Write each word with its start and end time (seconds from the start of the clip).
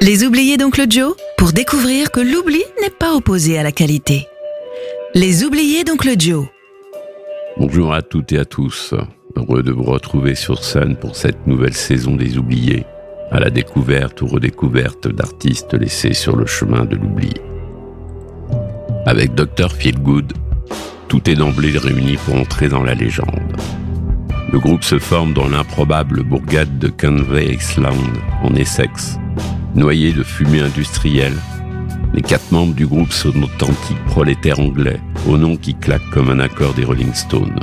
Les 0.00 0.24
oubliés 0.24 0.56
d'Oncle 0.56 0.86
Joe 0.88 1.16
pour 1.36 1.52
découvrir 1.52 2.12
que 2.12 2.20
l'oubli 2.20 2.62
n'est 2.80 2.88
pas 2.88 3.14
opposé 3.14 3.58
à 3.58 3.64
la 3.64 3.72
qualité. 3.72 4.28
Les 5.14 5.42
oubliés 5.42 5.82
d'Oncle 5.82 6.14
Joe. 6.16 6.46
Bonjour 7.56 7.92
à 7.92 8.02
toutes 8.02 8.30
et 8.32 8.38
à 8.38 8.44
tous. 8.44 8.94
Heureux 9.34 9.64
de 9.64 9.72
vous 9.72 9.82
retrouver 9.82 10.36
sur 10.36 10.62
scène 10.62 10.96
pour 10.96 11.16
cette 11.16 11.48
nouvelle 11.48 11.74
saison 11.74 12.14
des 12.14 12.38
oubliés, 12.38 12.84
à 13.32 13.40
la 13.40 13.50
découverte 13.50 14.22
ou 14.22 14.28
redécouverte 14.28 15.08
d'artistes 15.08 15.74
laissés 15.74 16.14
sur 16.14 16.36
le 16.36 16.46
chemin 16.46 16.84
de 16.84 16.94
l'oubli. 16.94 17.34
Avec 19.04 19.34
Dr 19.34 19.72
Feelgood, 19.72 20.32
tout 21.08 21.28
est 21.28 21.34
d'emblée 21.34 21.76
réuni 21.76 22.16
pour 22.24 22.36
entrer 22.36 22.68
dans 22.68 22.84
la 22.84 22.94
légende. 22.94 23.56
Le 24.52 24.60
groupe 24.60 24.84
se 24.84 24.98
forme 24.98 25.34
dans 25.34 25.48
l'improbable 25.48 26.22
bourgade 26.22 26.78
de 26.78 26.88
Conway 26.88 27.54
Island, 27.54 28.16
en 28.42 28.54
Essex, 28.54 29.18
noyé 29.74 30.12
de 30.12 30.22
fumée 30.22 30.60
industrielle. 30.60 31.36
Les 32.14 32.22
quatre 32.22 32.50
membres 32.52 32.74
du 32.74 32.86
groupe 32.86 33.12
sont 33.12 33.30
d'authentiques 33.30 34.04
prolétaires 34.06 34.60
anglais, 34.60 35.00
au 35.28 35.36
nom 35.36 35.56
qui 35.56 35.74
claque 35.74 36.08
comme 36.12 36.30
un 36.30 36.40
accord 36.40 36.74
des 36.74 36.84
Rolling 36.84 37.14
Stones. 37.14 37.60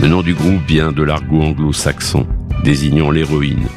Le 0.00 0.08
nom 0.08 0.22
du 0.22 0.34
groupe 0.34 0.66
vient 0.66 0.92
de 0.92 1.02
l'argot 1.02 1.42
anglo-saxon, 1.42 2.26
désignant 2.64 3.10
l'héroïne, 3.10 3.68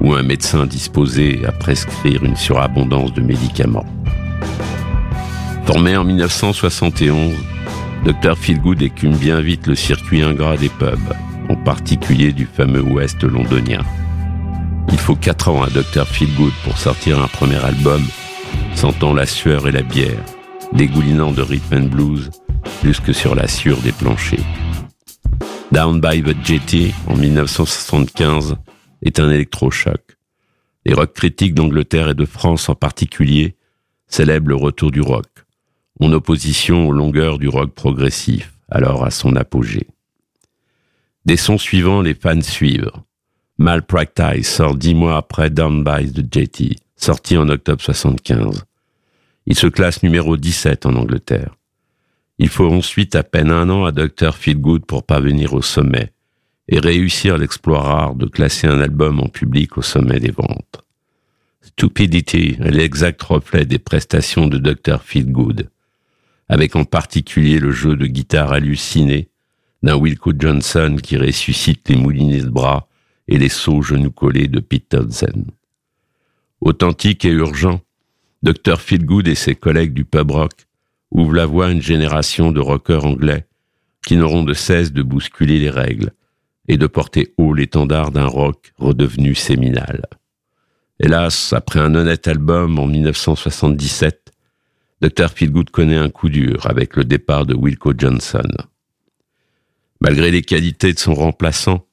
ou 0.00 0.14
un 0.14 0.22
médecin 0.22 0.66
disposé 0.66 1.40
à 1.46 1.52
prescrire 1.52 2.24
une 2.24 2.36
surabondance 2.36 3.12
de 3.14 3.20
médicaments. 3.20 3.86
Formé 5.66 5.96
en 5.96 6.04
1971, 6.04 7.32
Dr 8.04 8.36
Feelgood 8.36 8.82
écume 8.82 9.16
bien 9.16 9.40
vite 9.40 9.66
le 9.68 9.74
circuit 9.74 10.22
ingrat 10.22 10.56
des 10.56 10.68
pubs, 10.68 10.98
en 11.48 11.56
particulier 11.56 12.32
du 12.32 12.46
fameux 12.46 12.82
Ouest 12.82 13.22
londonien. 13.22 13.82
Faut 15.02 15.16
4 15.16 15.48
ans 15.48 15.64
à 15.64 15.68
Dr 15.68 16.06
Feelgood 16.06 16.52
pour 16.62 16.78
sortir 16.78 17.20
un 17.20 17.26
premier 17.26 17.56
album, 17.56 18.04
sentant 18.76 19.12
la 19.12 19.26
sueur 19.26 19.66
et 19.66 19.72
la 19.72 19.82
bière, 19.82 20.24
dégoulinant 20.72 21.32
de 21.32 21.42
rhythm 21.42 21.74
and 21.74 21.86
blues 21.88 22.30
jusque 22.84 23.12
sur 23.12 23.34
la 23.34 23.48
sueur 23.48 23.78
des 23.78 23.90
planchers. 23.90 24.38
Down 25.72 26.00
by 26.00 26.22
the 26.22 26.36
Jetty 26.46 26.94
en 27.08 27.16
1975 27.16 28.54
est 29.02 29.18
un 29.18 29.28
électrochoc. 29.28 30.16
Les 30.86 30.94
rock 30.94 31.12
critiques 31.14 31.54
d'Angleterre 31.54 32.10
et 32.10 32.14
de 32.14 32.24
France 32.24 32.68
en 32.68 32.76
particulier 32.76 33.56
célèbrent 34.06 34.50
le 34.50 34.56
retour 34.56 34.92
du 34.92 35.00
rock, 35.00 35.26
en 35.98 36.12
opposition 36.12 36.86
aux 36.86 36.92
longueurs 36.92 37.40
du 37.40 37.48
rock 37.48 37.74
progressif, 37.74 38.52
alors 38.70 39.04
à 39.04 39.10
son 39.10 39.34
apogée. 39.34 39.88
Des 41.26 41.36
sons 41.36 41.58
suivants, 41.58 42.02
les 42.02 42.14
fans 42.14 42.40
suivent. 42.40 42.92
Malpractice 43.62 44.48
sort 44.48 44.74
dix 44.74 44.92
mois 44.92 45.16
après 45.16 45.48
Down 45.48 45.84
by 45.84 46.10
the 46.10 46.26
Jetty, 46.28 46.78
sorti 46.96 47.36
en 47.36 47.48
octobre 47.48 47.80
75. 47.80 48.64
Il 49.46 49.56
se 49.56 49.68
classe 49.68 50.02
numéro 50.02 50.36
17 50.36 50.84
en 50.84 50.96
Angleterre. 50.96 51.54
Il 52.38 52.48
faut 52.48 52.68
ensuite 52.68 53.14
à 53.14 53.22
peine 53.22 53.52
un 53.52 53.70
an 53.70 53.84
à 53.84 53.92
Dr. 53.92 54.34
Feelgood 54.34 54.84
pour 54.84 55.04
parvenir 55.04 55.54
au 55.54 55.62
sommet 55.62 56.12
et 56.66 56.80
réussir 56.80 57.38
l'exploit 57.38 57.82
rare 57.82 58.16
de 58.16 58.26
classer 58.26 58.66
un 58.66 58.80
album 58.80 59.20
en 59.20 59.28
public 59.28 59.78
au 59.78 59.82
sommet 59.82 60.18
des 60.18 60.32
ventes. 60.32 60.82
Stupidity 61.60 62.56
est 62.60 62.70
l'exact 62.72 63.22
reflet 63.22 63.64
des 63.64 63.78
prestations 63.78 64.48
de 64.48 64.58
Dr. 64.58 65.00
Feelgood, 65.04 65.70
avec 66.48 66.74
en 66.74 66.84
particulier 66.84 67.60
le 67.60 67.70
jeu 67.70 67.94
de 67.94 68.06
guitare 68.06 68.50
halluciné 68.50 69.28
d'un 69.84 69.94
Wilco 69.94 70.32
Johnson 70.36 70.96
qui 71.00 71.16
ressuscite 71.16 71.88
les 71.88 71.96
moulinets 71.96 72.40
de 72.40 72.50
bras 72.50 72.88
et 73.32 73.38
les 73.38 73.48
sauts 73.48 73.80
genoux 73.80 74.10
collés 74.10 74.46
de 74.46 74.60
Pete. 74.60 74.94
Authentique 76.60 77.24
et 77.24 77.30
urgent, 77.30 77.80
Dr. 78.42 78.78
Feelgood 78.78 79.26
et 79.26 79.34
ses 79.34 79.54
collègues 79.54 79.94
du 79.94 80.04
pub 80.04 80.30
rock 80.30 80.52
ouvrent 81.10 81.32
la 81.32 81.46
voie 81.46 81.68
à 81.68 81.70
une 81.70 81.80
génération 81.80 82.52
de 82.52 82.60
rockers 82.60 83.06
anglais 83.06 83.46
qui 84.04 84.16
n'auront 84.16 84.44
de 84.44 84.52
cesse 84.52 84.92
de 84.92 85.02
bousculer 85.02 85.58
les 85.58 85.70
règles 85.70 86.12
et 86.68 86.76
de 86.76 86.86
porter 86.86 87.32
haut 87.38 87.54
l'étendard 87.54 88.10
d'un 88.10 88.26
rock 88.26 88.74
redevenu 88.76 89.34
séminal. 89.34 90.04
Hélas, 91.00 91.54
après 91.54 91.80
un 91.80 91.94
honnête 91.94 92.28
album 92.28 92.78
en 92.78 92.86
1977, 92.86 94.30
Dr. 95.00 95.30
Feelgood 95.30 95.70
connaît 95.70 95.96
un 95.96 96.10
coup 96.10 96.28
dur 96.28 96.66
avec 96.66 96.96
le 96.96 97.04
départ 97.04 97.46
de 97.46 97.54
Wilco 97.54 97.94
Johnson. 97.96 98.50
Malgré 100.02 100.30
les 100.30 100.42
qualités 100.42 100.92
de 100.92 100.98
son 100.98 101.14
remplaçant, 101.14 101.86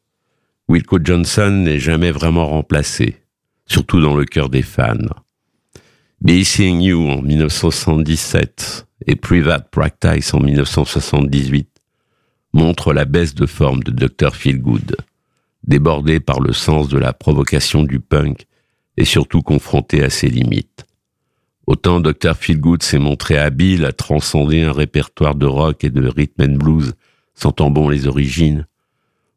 Wilco 0.69 0.99
Johnson 1.03 1.49
n'est 1.49 1.79
jamais 1.79 2.11
vraiment 2.11 2.47
remplacé, 2.47 3.17
surtout 3.65 3.99
dans 3.99 4.15
le 4.15 4.25
cœur 4.25 4.49
des 4.49 4.61
fans. 4.61 4.97
Be 6.21 6.43
You 6.59 7.09
en 7.09 7.23
1977 7.23 8.85
et 9.07 9.15
Private 9.15 9.71
Practice 9.71 10.31
en 10.35 10.39
1978 10.39 11.67
montrent 12.53 12.93
la 12.93 13.05
baisse 13.05 13.33
de 13.33 13.47
forme 13.47 13.81
de 13.81 13.89
Dr. 13.89 14.35
Feelgood, 14.35 14.95
débordé 15.63 16.19
par 16.19 16.39
le 16.39 16.53
sens 16.53 16.87
de 16.87 16.99
la 16.99 17.13
provocation 17.13 17.81
du 17.81 17.99
punk 17.99 18.45
et 18.95 19.05
surtout 19.05 19.41
confronté 19.41 20.03
à 20.03 20.11
ses 20.11 20.29
limites. 20.29 20.85
Autant 21.65 21.99
Dr. 21.99 22.35
Feelgood 22.35 22.83
s'est 22.83 22.99
montré 22.99 23.39
habile 23.39 23.85
à 23.85 23.91
transcender 23.91 24.61
un 24.61 24.71
répertoire 24.71 25.33
de 25.33 25.47
rock 25.47 25.83
et 25.83 25.89
de 25.89 26.07
rhythm 26.07 26.43
and 26.43 26.57
blues, 26.57 26.93
sentant 27.33 27.71
bon 27.71 27.89
les 27.89 28.05
origines, 28.05 28.67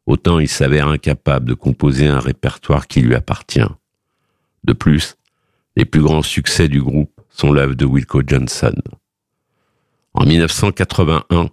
autant 0.05 0.39
il 0.39 0.47
s'avère 0.47 0.87
incapable 0.87 1.47
de 1.47 1.53
composer 1.53 2.07
un 2.07 2.19
répertoire 2.19 2.87
qui 2.87 3.01
lui 3.01 3.15
appartient. 3.15 3.61
De 4.63 4.73
plus, 4.73 5.15
les 5.75 5.85
plus 5.85 6.01
grands 6.01 6.21
succès 6.21 6.67
du 6.67 6.81
groupe 6.81 7.21
sont 7.29 7.51
l'œuvre 7.51 7.75
de 7.75 7.85
Wilco 7.85 8.21
Johnson. 8.25 8.75
En 10.13 10.25
1981, 10.25 11.49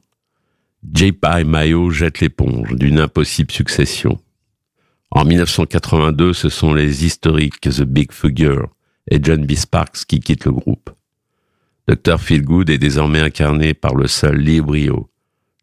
J.P. 0.92 1.44
Mayo 1.44 1.90
jette 1.90 2.20
l'éponge 2.20 2.74
d'une 2.74 2.98
impossible 2.98 3.50
succession. 3.50 4.20
En 5.10 5.24
1982, 5.24 6.32
ce 6.32 6.48
sont 6.48 6.72
les 6.72 7.04
historiques 7.04 7.60
The 7.60 7.82
Big 7.82 8.12
Figure 8.12 8.68
et 9.10 9.18
John 9.22 9.44
B. 9.44 9.54
Sparks 9.54 10.04
qui 10.06 10.20
quittent 10.20 10.44
le 10.44 10.52
groupe. 10.52 10.90
Dr. 11.88 12.20
Feelgood 12.20 12.70
est 12.70 12.78
désormais 12.78 13.20
incarné 13.20 13.74
par 13.74 13.94
le 13.94 14.06
seul 14.06 14.36
Lee 14.36 14.60
Brio, 14.60 15.10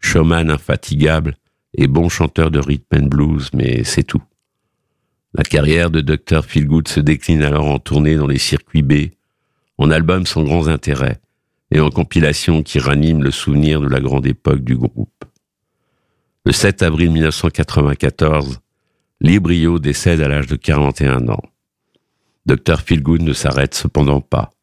showman 0.02 0.50
infatigable 0.50 1.38
et 1.78 1.88
bon 1.88 2.10
chanteur 2.10 2.52
de 2.52 2.60
rhythm 2.60 2.98
and 3.04 3.06
blues, 3.06 3.50
mais 3.54 3.84
c'est 3.84 4.04
tout. 4.04 4.24
La 5.34 5.44
carrière 5.44 5.92
de 5.92 6.02
Dr. 6.02 6.44
Feelgood 6.44 6.88
se 6.88 7.00
décline 7.00 7.44
alors 7.44 7.68
en 7.68 7.80
tournée 7.80 8.16
dans 8.16 8.28
les 8.28 8.40
circuits 8.40 8.82
B, 8.82 9.12
en 9.78 9.92
albums 9.92 10.26
sans 10.26 10.44
grands 10.44 10.68
intérêts 10.68 11.22
et 11.70 11.80
en 11.80 11.90
compilations 11.90 12.64
qui 12.64 12.80
raniment 12.80 13.24
le 13.24 13.32
souvenir 13.32 13.80
de 13.82 13.88
la 13.88 14.00
grande 14.00 14.26
époque 14.26 14.62
du 14.62 14.76
groupe. 14.76 15.26
Le 16.46 16.52
7 16.52 16.82
avril 16.82 17.12
1994, 17.12 18.62
Librio 19.20 19.80
décède 19.80 20.22
à 20.22 20.28
l'âge 20.28 20.48
de 20.48 20.56
41 20.56 21.30
ans. 21.30 21.44
Dr. 22.46 22.80
Feelgood 22.80 23.22
ne 23.22 23.34
s'arrête 23.34 23.76
cependant 23.76 24.22
pas. 24.22 24.54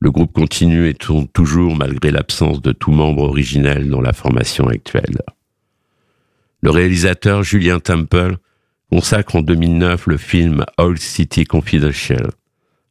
Le 0.00 0.10
groupe 0.10 0.32
continue 0.32 0.88
et 0.88 0.94
tourne 0.94 1.26
toujours 1.28 1.74
malgré 1.74 2.10
l'absence 2.10 2.60
de 2.60 2.72
tout 2.72 2.92
membre 2.92 3.22
originel 3.22 3.88
dans 3.88 4.02
la 4.02 4.12
formation 4.12 4.68
actuelle. 4.68 5.22
Le 6.64 6.70
réalisateur 6.70 7.42
Julien 7.42 7.78
Temple 7.78 8.38
consacre 8.90 9.36
en 9.36 9.42
2009 9.42 10.06
le 10.06 10.16
film 10.16 10.64
Old 10.78 10.96
City 10.98 11.44
Confidential 11.44 12.30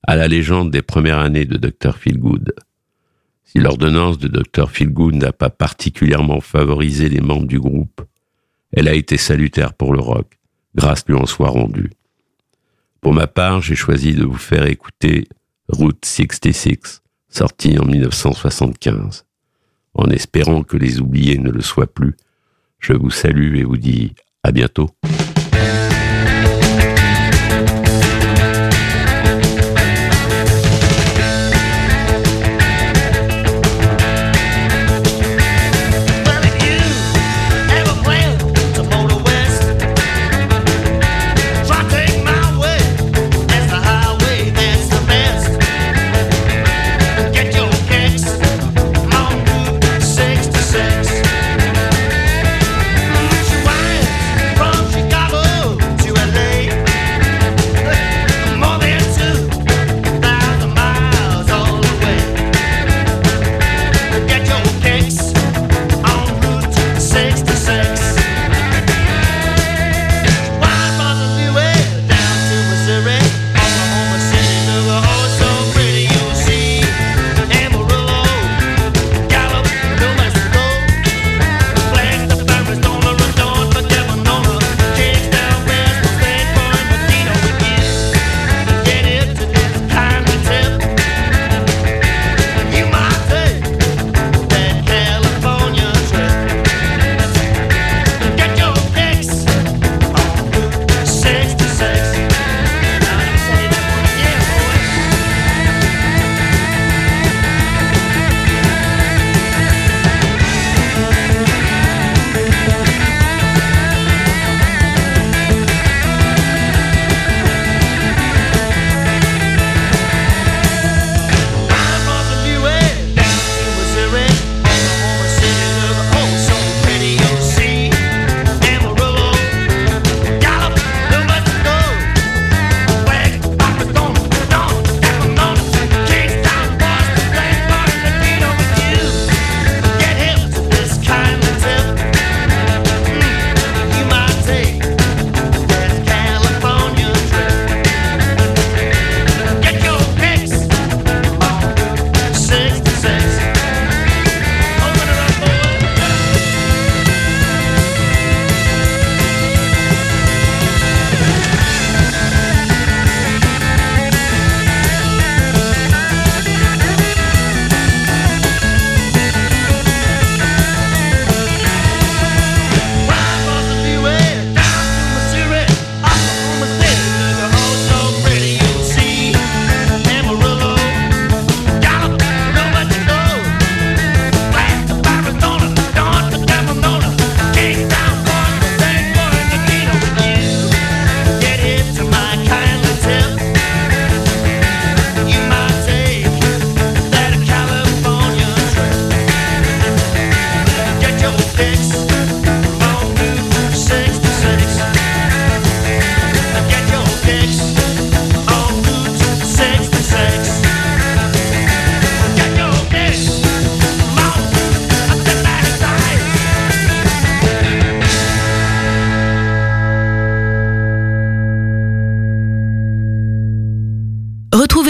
à 0.03 0.15
la 0.15 0.27
légende 0.27 0.69
des 0.69 0.83
premières 0.83 1.17
années 1.17 1.45
de 1.45 1.57
Dr. 1.57 1.97
Feelgood. 1.97 2.53
Si 3.43 3.57
l'ordonnance 3.57 4.19
de 4.19 4.27
Dr. 4.27 4.69
Feelgood 4.69 5.15
n'a 5.15 5.31
pas 5.31 5.49
particulièrement 5.49 6.39
favorisé 6.39 7.09
les 7.09 7.19
membres 7.19 7.47
du 7.47 7.59
groupe, 7.59 8.03
elle 8.73 8.87
a 8.87 8.93
été 8.93 9.17
salutaire 9.17 9.73
pour 9.73 9.91
le 9.91 10.01
rock, 10.01 10.37
grâce 10.75 11.07
lui 11.07 11.15
en 11.15 11.25
soit 11.25 11.49
rendue. 11.49 11.89
Pour 13.01 13.15
ma 13.15 13.25
part, 13.25 13.63
j'ai 13.63 13.73
choisi 13.73 14.13
de 14.13 14.23
vous 14.23 14.37
faire 14.37 14.67
écouter 14.67 15.27
Route 15.67 16.05
66, 16.05 17.01
sorti 17.27 17.79
en 17.79 17.85
1975. 17.85 19.25
En 19.95 20.11
espérant 20.11 20.61
que 20.61 20.77
les 20.77 20.99
oubliés 20.99 21.39
ne 21.39 21.49
le 21.49 21.61
soient 21.61 21.91
plus, 21.91 22.15
je 22.83 22.93
vous 22.93 23.09
salue 23.09 23.55
et 23.55 23.63
vous 23.63 23.77
dis 23.77 24.13
à 24.43 24.51
bientôt. 24.51 24.89